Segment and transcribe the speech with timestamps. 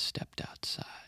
[0.00, 1.01] stepped outside.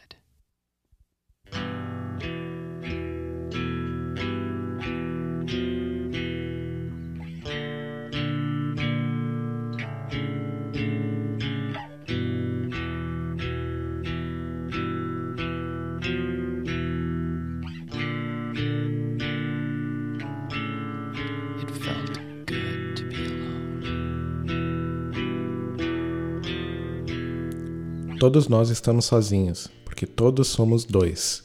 [28.25, 31.43] Todos nós estamos sozinhos, porque todos somos dois.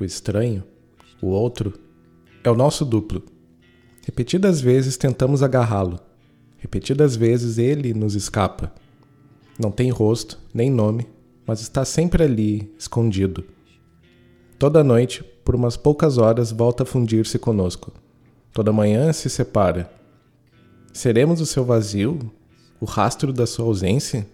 [0.00, 0.62] O estranho,
[1.20, 1.74] o outro,
[2.44, 3.20] é o nosso duplo.
[4.06, 5.98] Repetidas vezes tentamos agarrá-lo.
[6.58, 8.72] Repetidas vezes ele nos escapa.
[9.58, 11.08] Não tem rosto, nem nome,
[11.44, 13.44] mas está sempre ali, escondido.
[14.60, 17.92] Toda noite, por umas poucas horas, volta a fundir-se conosco.
[18.52, 19.92] Toda manhã se separa.
[20.92, 22.32] Seremos o seu vazio?
[22.80, 24.32] O rastro da sua ausência?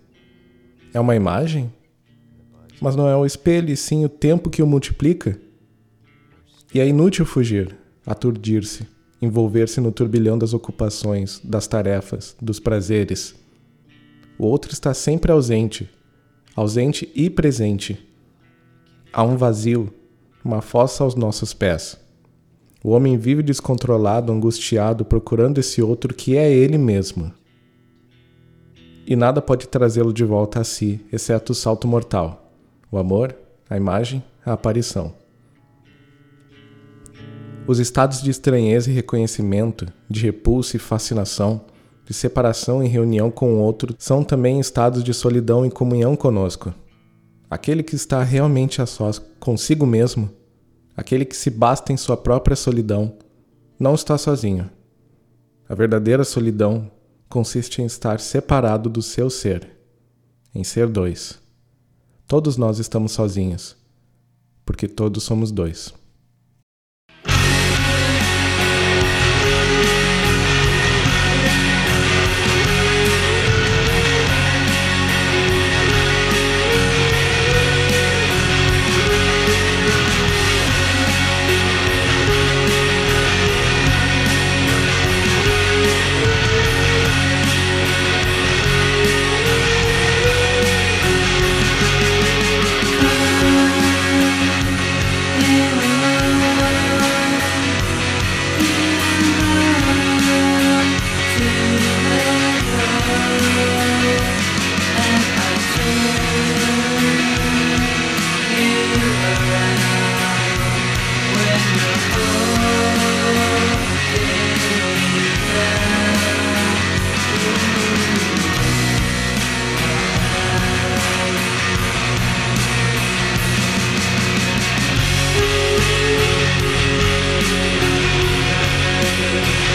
[0.93, 1.73] É uma imagem?
[2.81, 5.39] Mas não é o espelho, e sim o tempo que o multiplica?
[6.75, 8.87] E é inútil fugir, aturdir-se,
[9.23, 13.35] envolver-se no turbilhão das ocupações, das tarefas, dos prazeres.
[14.37, 15.89] O outro está sempre ausente,
[16.57, 17.99] ausente e presente.
[19.13, 19.93] Há um vazio,
[20.45, 22.01] uma fossa aos nossos pés.
[22.83, 27.33] O homem vive descontrolado, angustiado, procurando esse outro que é ele mesmo
[29.11, 32.49] e nada pode trazê-lo de volta a si, exceto o salto mortal:
[32.93, 33.35] o amor,
[33.69, 35.13] a imagem, a aparição.
[37.67, 41.61] Os estados de estranheza e reconhecimento, de repulsa e fascinação,
[42.07, 46.73] de separação e reunião com o outro são também estados de solidão e comunhão conosco.
[47.51, 50.31] Aquele que está realmente a sós consigo mesmo,
[50.97, 53.15] aquele que se basta em sua própria solidão,
[53.79, 54.71] não está sozinho.
[55.69, 56.91] A verdadeira solidão
[57.31, 59.71] consiste em estar separado do seu ser,
[60.53, 61.39] em ser dois.
[62.27, 63.77] Todos nós estamos sozinhos,
[64.67, 65.95] porque todos somos dois.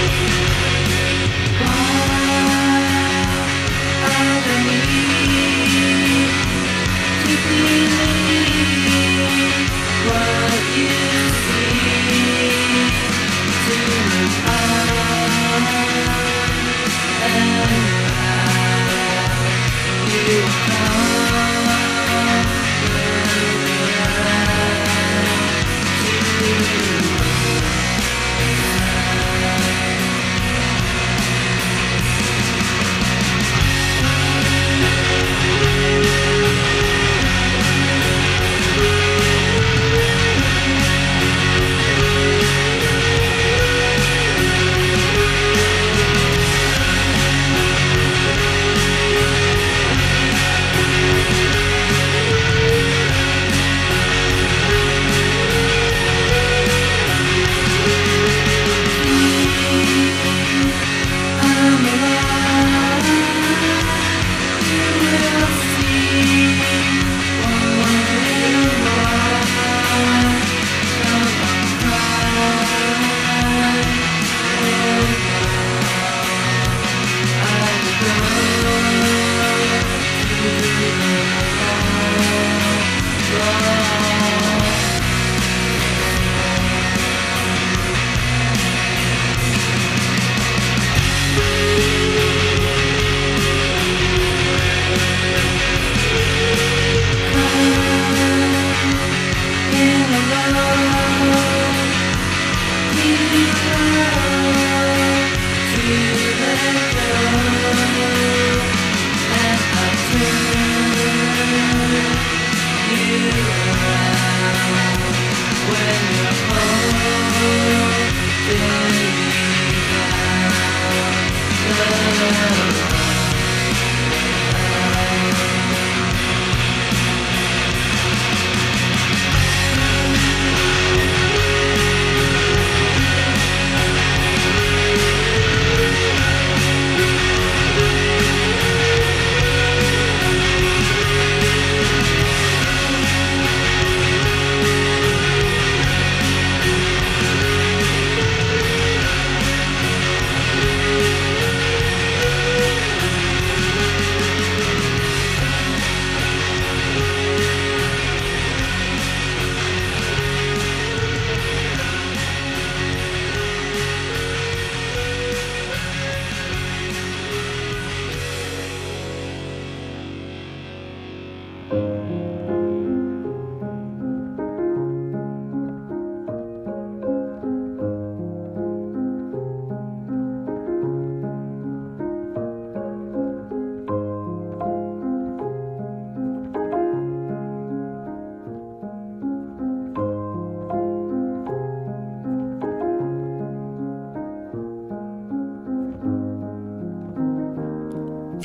[0.05, 1.04] Música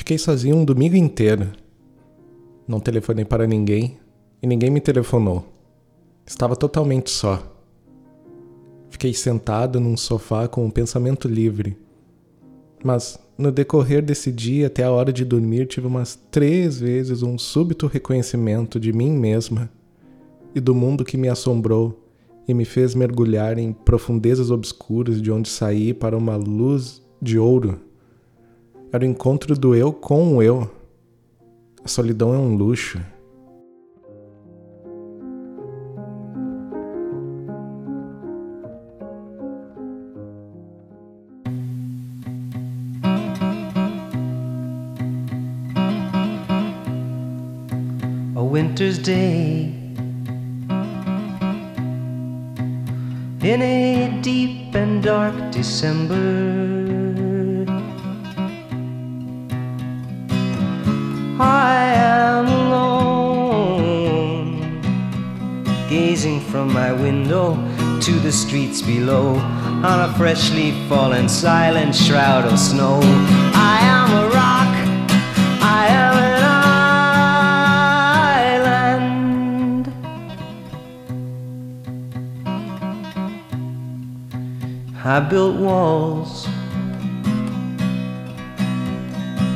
[0.01, 1.51] Fiquei sozinho um domingo inteiro.
[2.67, 3.99] Não telefonei para ninguém
[4.41, 5.45] e ninguém me telefonou.
[6.25, 7.55] Estava totalmente só.
[8.89, 11.77] Fiquei sentado num sofá com o um pensamento livre.
[12.83, 17.37] Mas no decorrer desse dia até a hora de dormir tive umas três vezes um
[17.37, 19.69] súbito reconhecimento de mim mesma
[20.55, 22.09] e do mundo que me assombrou
[22.47, 27.90] e me fez mergulhar em profundezas obscuras de onde saí para uma luz de ouro.
[28.93, 30.69] Era o encontro do eu com o eu.
[31.81, 32.99] A solidão é um luxo.
[48.35, 49.73] A winter's day
[53.41, 56.90] in a deep and dark December.
[66.39, 67.55] From my window
[67.99, 69.35] to the streets below
[69.83, 72.99] on a freshly fallen silent shroud of snow.
[73.53, 74.73] I am a rock,
[75.61, 76.43] I am an
[78.55, 79.93] island.
[85.03, 86.47] I built walls,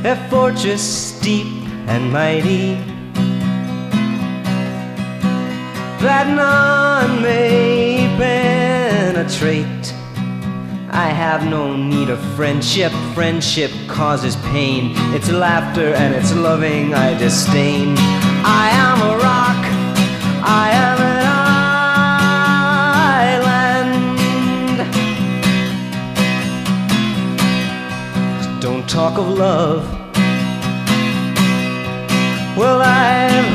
[0.04, 1.48] a fortress steep
[1.88, 2.78] and mighty,
[6.06, 9.94] that none may penetrate.
[10.92, 14.92] I have no need of friendship, friendship causes pain.
[15.16, 17.96] It's laughter and it's loving I disdain.
[18.46, 19.66] I am a rock,
[20.44, 21.26] I am an
[28.46, 28.62] island.
[28.62, 29.84] Don't talk of love.
[32.56, 33.55] Well, I've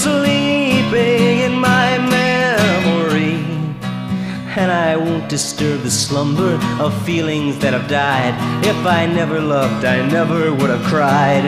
[0.00, 3.36] sleeping in my memory.
[4.56, 6.54] And I won't disturb the slumber
[6.84, 8.34] of feelings that have died.
[8.64, 11.44] If I never loved, I never would have cried.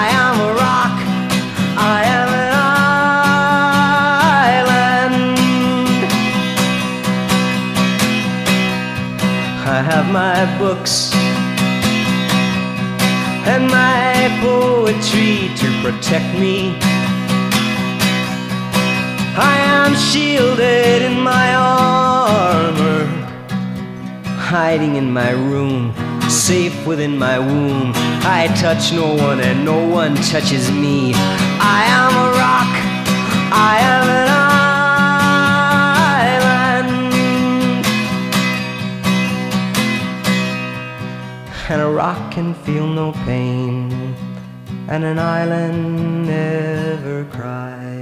[0.00, 0.96] I am a rock,
[1.96, 2.52] I am an
[4.52, 5.36] island.
[9.76, 10.94] I have my books
[13.52, 16.74] and my poetry to protect me.
[19.38, 23.04] I am shielded in my armor,
[24.38, 25.92] hiding in my room,
[26.28, 27.92] safe within my womb.
[28.24, 31.12] I touch no one and no one touches me.
[31.14, 32.72] I am a rock,
[33.52, 34.28] I am an
[36.80, 37.84] island.
[41.68, 43.92] And a rock can feel no pain,
[44.88, 47.95] and an island never cries.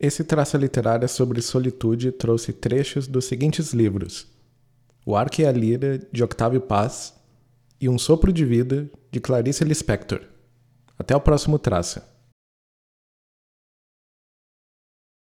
[0.00, 4.28] Esse traço literário sobre solitude trouxe trechos dos seguintes livros:
[5.04, 7.14] O Arco e a Lira, de Octávio Paz,
[7.80, 10.20] e Um Sopro de Vida, de Clarice Lispector.
[10.96, 12.00] Até o próximo traço.